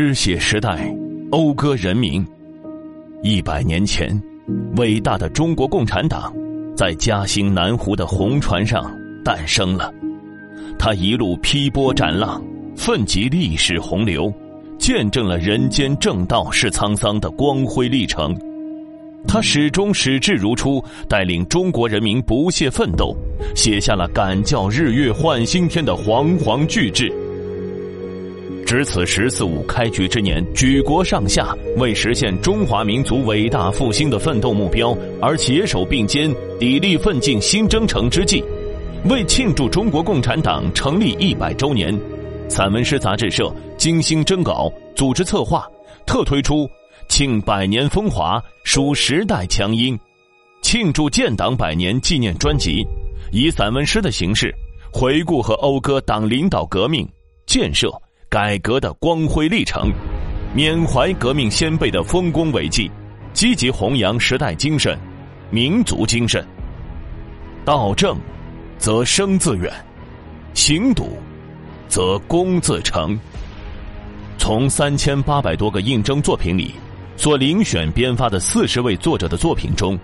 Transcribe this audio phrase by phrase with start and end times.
[0.00, 0.94] 诗写时代，
[1.28, 2.24] 讴歌人民。
[3.24, 4.08] 一百年前，
[4.76, 6.32] 伟大的中国共产党
[6.76, 8.88] 在嘉兴南湖的红船上
[9.24, 9.92] 诞生了。
[10.78, 12.40] 他一路劈波斩浪，
[12.76, 14.32] 奋楫历史洪流，
[14.78, 18.32] 见证了人间正道是沧桑的光辉历程。
[19.26, 23.16] 他始终矢志如初，带领中国人民不懈奋斗，
[23.56, 27.12] 写下了敢教日月换新天的煌煌巨制。
[28.68, 38.44] 值此“十四五”开局之年，举国上下为实现中华民族伟大复兴的奋斗目标而携手并肩、砥砺奋进新征程之际，
[39.08, 41.98] 为庆祝中国共产党成立一百周年，
[42.46, 45.66] 散文诗杂志社精心征稿、组织策划，
[46.04, 46.66] 特推出
[47.08, 49.98] 《庆百年风华》书时代强音，
[50.60, 52.86] 庆祝建党百年纪念专辑，
[53.32, 54.54] 以散文诗的形式
[54.92, 57.08] 回顾和讴歌党领导革命
[57.46, 57.90] 建设。
[58.30, 59.90] 改革的光辉历程，
[60.54, 62.90] 缅怀革命先辈的丰功伟绩，
[63.32, 64.98] 积极弘扬时代精神、
[65.50, 66.46] 民族精神。
[67.64, 68.18] 道正，
[68.76, 69.72] 则生自远；
[70.52, 71.16] 行笃，
[71.88, 73.18] 则功自成。
[74.36, 76.74] 从三千八百多个应征作品里，
[77.16, 79.98] 所遴选编发的四十位作者的作品中，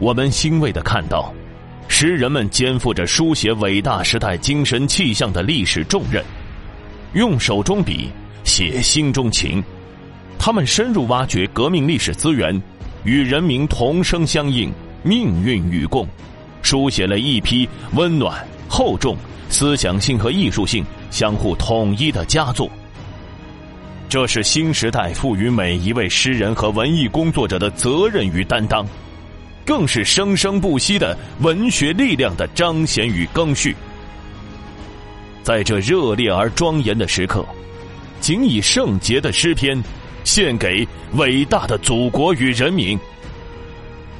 [0.00, 1.32] 我们欣慰的看到，
[1.86, 6.24] 诗人们肩负着书写伟大时代精神气象的历史重任。
[7.14, 8.10] 用手中笔
[8.44, 9.62] 写心中情，
[10.38, 12.60] 他们深入挖掘革命历史资源，
[13.04, 14.70] 与人民同声相应，
[15.02, 16.06] 命运与共，
[16.62, 19.16] 书写了一批温暖、厚重、
[19.48, 22.70] 思想性和艺术性相互统一的佳作。
[24.08, 28.86] 这是新时代赋予每一位诗人和文艺工作者的责任与担当，
[29.64, 33.74] 更是生生不息的文学力量的彰显与更续。
[35.46, 37.46] 在这热烈而庄严的时刻，
[38.20, 39.80] 仅以圣洁的诗篇，
[40.24, 42.98] 献给伟大的祖国与人民。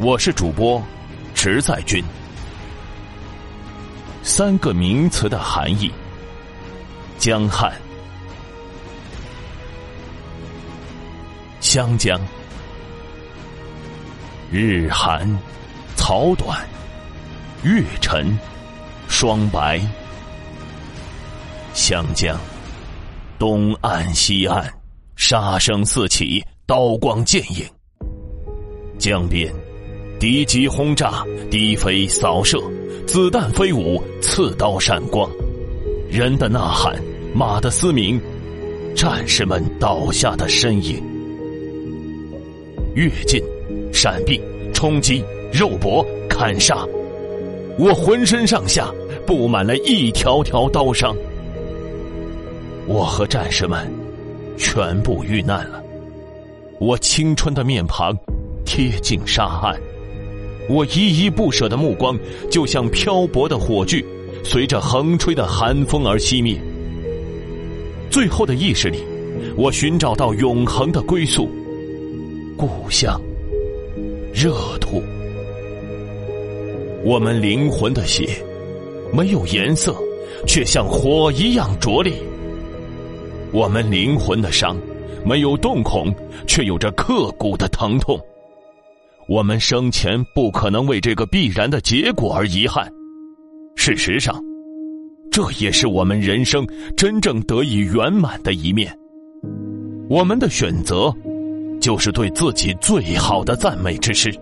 [0.00, 0.82] 我是主播，
[1.32, 2.02] 迟在军。
[4.24, 5.92] 三个名词的含义：
[7.18, 7.72] 江汉、
[11.60, 12.20] 湘江、
[14.50, 15.38] 日寒、
[15.94, 16.58] 草短、
[17.62, 18.36] 月沉、
[19.06, 19.80] 霜白。
[21.74, 22.38] 湘江，
[23.38, 24.70] 东岸西岸，
[25.16, 27.64] 杀声四起，刀光剑影。
[28.98, 29.50] 江边，
[30.20, 32.62] 敌机轰炸，敌飞扫射，
[33.06, 35.30] 子弹飞舞，刺刀闪光，
[36.10, 36.94] 人的呐喊，
[37.34, 38.20] 马的嘶鸣，
[38.94, 41.02] 战士们倒下的身影。
[42.94, 43.42] 跃进，
[43.94, 44.38] 闪避，
[44.74, 46.86] 冲击，肉搏，砍杀，
[47.78, 48.92] 我浑身上下
[49.26, 51.16] 布满了一条条刀伤。
[52.86, 53.90] 我和战士们
[54.56, 55.82] 全部遇难了，
[56.78, 58.16] 我青春的面庞
[58.64, 59.76] 贴近沙岸，
[60.68, 62.18] 我依依不舍的目光
[62.50, 64.04] 就像漂泊的火炬，
[64.44, 66.60] 随着横吹的寒风而熄灭。
[68.10, 68.98] 最后的意识里，
[69.56, 71.48] 我寻找到永恒的归宿，
[72.56, 73.20] 故乡，
[74.34, 75.02] 热土。
[77.04, 78.44] 我们灵魂的血，
[79.12, 79.96] 没有颜色，
[80.46, 82.12] 却像火一样灼烈。
[83.52, 84.78] 我们灵魂的伤，
[85.26, 86.12] 没有洞孔，
[86.46, 88.18] 却有着刻骨的疼痛。
[89.28, 92.90] 我们生前不可能为这个必然的结果而遗憾。
[93.76, 94.42] 事实上，
[95.30, 98.96] 这也是我们人生真正得以圆满的一面。
[100.08, 101.14] 我们的选择，
[101.78, 104.34] 就是对自己最好的赞美之诗。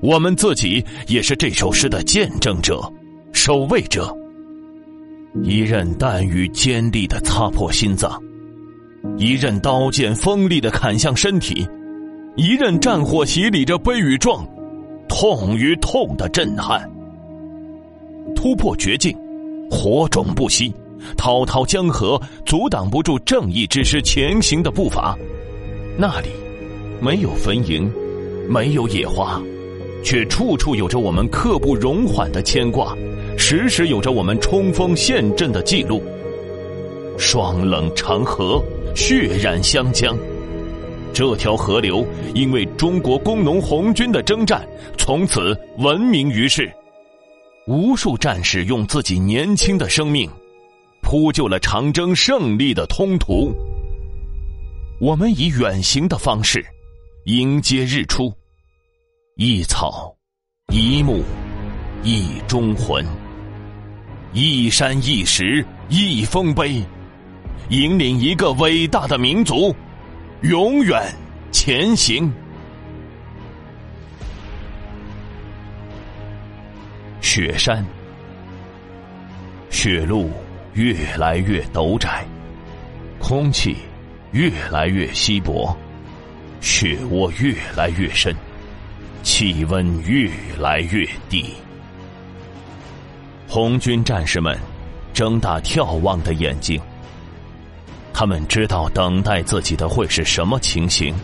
[0.00, 2.80] 我们自己也是这首诗的见证者、
[3.32, 4.16] 守卫者。
[5.42, 8.20] 一刃弹雨尖利的擦破心脏。
[9.18, 11.66] 一刃刀剑锋利的砍向身体，
[12.36, 14.46] 一刃战火洗礼着悲与壮，
[15.08, 16.88] 痛与痛的震撼。
[18.36, 19.12] 突破绝境，
[19.68, 20.72] 火种不息，
[21.16, 25.18] 滔滔江河阻挡不住正义之师前行的步伐。
[25.96, 26.28] 那里
[27.00, 27.90] 没有坟茔，
[28.48, 29.42] 没有野花，
[30.04, 32.96] 却处处有着我们刻不容缓的牵挂，
[33.36, 36.00] 时时有着我们冲锋陷阵的记录。
[37.18, 38.62] 霜冷长河。
[38.98, 40.18] 血染湘江，
[41.14, 42.04] 这条河流
[42.34, 44.68] 因为中国工农红军的征战，
[44.98, 46.68] 从此闻名于世。
[47.68, 50.28] 无数战士用自己年轻的生命，
[51.00, 53.54] 铺就了长征胜利的通途。
[55.00, 56.62] 我们以远行的方式，
[57.26, 58.34] 迎接日出。
[59.36, 60.12] 一草，
[60.72, 61.22] 一木，
[62.02, 63.06] 一忠魂。
[64.32, 66.82] 一山一石，一丰碑。
[67.70, 69.74] 引领一个伟大的民族
[70.42, 71.02] 永远
[71.52, 72.32] 前行。
[77.20, 77.84] 雪山，
[79.68, 80.30] 雪路
[80.72, 82.24] 越来越陡窄，
[83.18, 83.76] 空气
[84.32, 85.76] 越来越稀薄，
[86.60, 88.34] 雪窝越来越深，
[89.22, 91.52] 气温越来越低。
[93.46, 94.58] 红军战士们
[95.12, 96.80] 睁大眺望的眼睛，
[98.18, 101.14] 他们知道等待自己的会是什么情形，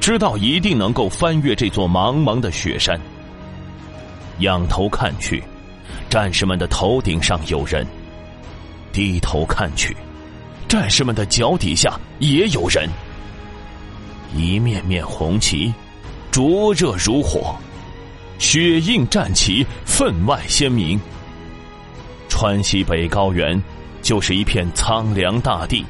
[0.00, 2.96] 知道一定能够翻越这座茫茫的雪山。
[4.38, 5.42] 仰头看去，
[6.08, 7.84] 战士们的头顶上有人；
[8.92, 9.96] 低头看去，
[10.68, 12.88] 战士们的脚底下也有人。
[14.32, 15.74] 一面面红旗，
[16.30, 17.56] 灼热如火，
[18.38, 21.00] 血印战旗分外鲜明。
[22.28, 23.60] 川西北高原，
[24.06, 25.84] 就是一片苍凉大地，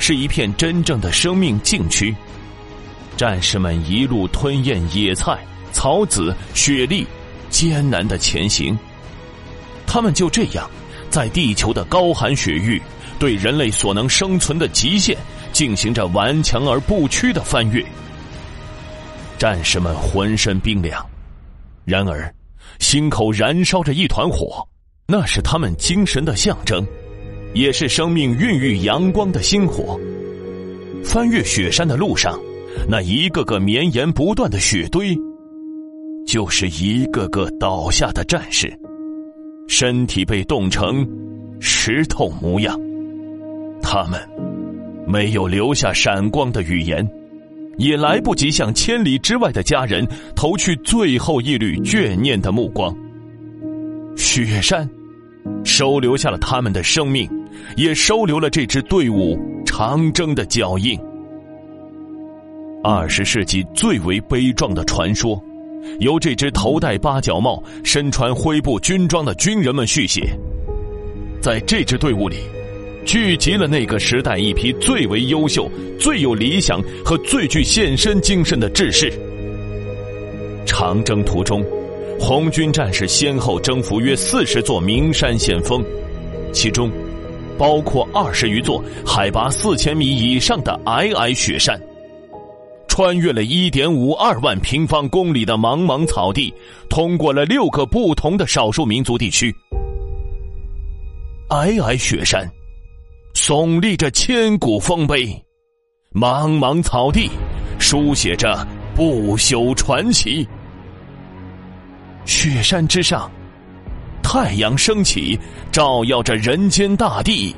[0.00, 2.12] 是一片真正的生命禁区。
[3.16, 5.38] 战士们一路吞咽野菜、
[5.70, 7.06] 草籽、雪粒，
[7.50, 8.76] 艰难的前行。
[9.86, 10.68] 他们就这样，
[11.08, 12.82] 在地球的高寒雪域，
[13.16, 15.16] 对人类所能生存的极限，
[15.52, 17.80] 进行着顽强而不屈的翻越。
[19.38, 21.00] 战士们浑身冰凉，
[21.84, 22.34] 然而，
[22.80, 24.66] 心口燃烧着一团火。
[25.06, 26.84] 那是他们精神的象征，
[27.54, 29.98] 也是生命孕育阳光的星火。
[31.04, 32.38] 翻越雪山的路上，
[32.88, 35.16] 那一个个绵延不断的雪堆，
[36.26, 38.72] 就是一个个倒下的战士，
[39.68, 41.06] 身体被冻成
[41.60, 42.78] 石头模样。
[43.82, 44.20] 他们
[45.06, 47.06] 没有留下闪光的语言，
[47.76, 52.96] 也来不及向千里之外的家人投去最后一缕眷念的目光。
[54.16, 54.88] 雪山。
[55.64, 57.28] 收留下了他们的生命，
[57.76, 60.98] 也收留了这支队伍长征的脚印。
[62.82, 65.40] 二十世纪最为悲壮的传说，
[66.00, 70.36] 由这支头戴八角帽、身穿灰布军装的军人们续写。
[71.40, 72.36] 在这支队伍里，
[73.04, 79.12] 聚集了那个时代一批最为优秀、最有理想和最具献身精神的志士。
[80.66, 81.64] 长征途中。
[82.20, 85.84] 红军战士先后征服约四十座名山险峰，
[86.52, 86.88] 其中
[87.58, 91.80] 包括二十余座海拔四千米以上的皑皑雪山，
[92.88, 96.52] 穿越了一点五二万平方公里的茫茫草地，
[96.88, 99.54] 通过了六个不同的少数民族地区。
[101.48, 102.50] 皑皑雪山，
[103.34, 105.38] 耸立着千古丰碑；
[106.12, 107.30] 茫茫草地，
[107.78, 110.46] 书写着不朽传奇。
[112.24, 113.30] 雪山之上，
[114.22, 115.38] 太阳升起，
[115.70, 117.54] 照耀着人间大地，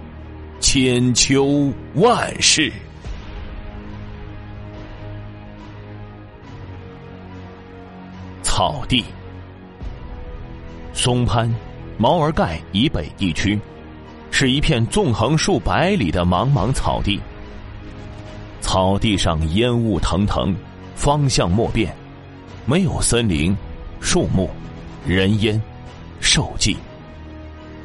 [0.58, 2.72] 千秋万世。
[8.42, 9.04] 草地，
[10.92, 11.52] 松潘、
[11.98, 13.58] 毛儿盖以北地区，
[14.30, 17.20] 是一片纵横数百里的茫茫草地。
[18.60, 20.54] 草地上烟雾腾腾，
[20.96, 21.94] 方向莫辨，
[22.64, 23.56] 没有森林。
[24.00, 24.50] 树木、
[25.06, 25.60] 人烟、
[26.34, 26.76] 兽迹，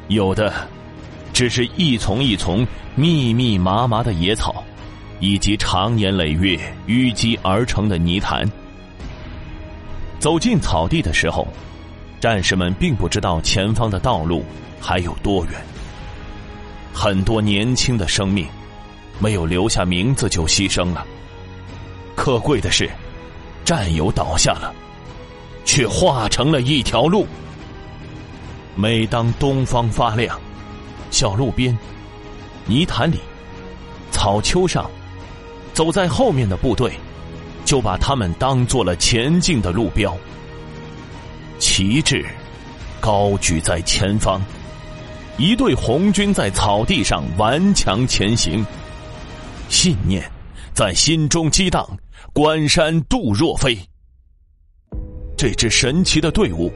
[0.08, 0.51] 有的
[1.32, 2.65] 只是一丛一丛
[2.96, 4.63] 密密麻麻的野草，
[5.20, 8.50] 以及长年累月淤积而成的泥潭。
[10.18, 11.48] 走进草地的时候，
[12.20, 14.44] 战士们并不知道前方的道路
[14.82, 15.53] 还有多远。
[16.91, 18.48] 很多年轻的生命
[19.20, 21.06] 没有留下名字就牺牲了。
[22.15, 22.89] 可贵的是，
[23.63, 24.74] 战友倒下了。
[25.65, 27.27] 却化成了一条路。
[28.81, 30.39] 每当东方发亮，
[31.12, 31.77] 小路边、
[32.65, 33.19] 泥潭里、
[34.09, 34.89] 草丘上，
[35.74, 36.93] 走在后面的部队，
[37.65, 40.17] 就把他们当做了前进的路标。
[41.57, 42.25] 旗帜
[43.01, 44.41] 高举在前方，
[45.38, 48.65] 一队红军在草地上顽强前行，
[49.67, 50.24] 信念
[50.74, 51.86] 在心中激荡，
[52.31, 53.77] 关山度若飞。
[55.36, 56.71] 这支神奇的队伍，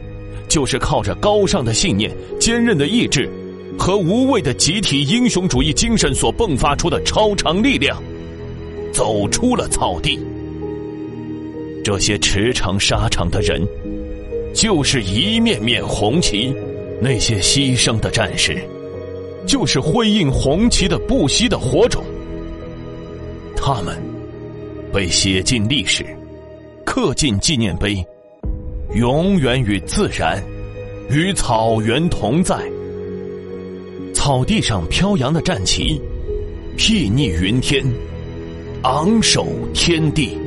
[0.48, 3.30] 就是靠着高尚的信念、坚韧的意志
[3.78, 8.02] 和无畏的集体英雄主义精神所迸发出的超常力量，
[8.92, 10.20] 走出了草地。
[11.84, 13.62] 这些驰骋沙场的人，
[14.54, 16.54] 就是一面面红旗；
[17.02, 18.58] 那些牺牲的战士，
[19.46, 22.04] 就是辉映红旗的不息的火种。
[23.56, 23.98] 他们
[24.94, 26.06] 被写进历史，
[26.86, 28.06] 刻进纪念碑。
[28.96, 30.40] 永远与自然、
[31.10, 32.56] 与草原同在。
[34.14, 36.00] 草地上飘扬的战旗，
[36.78, 37.84] 睥睨云天，
[38.84, 40.38] 昂首天地。